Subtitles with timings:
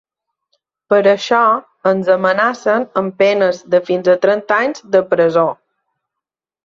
[0.93, 1.41] Per això
[1.91, 5.45] ens amenacen amb penes de fins a trenta anys de presó.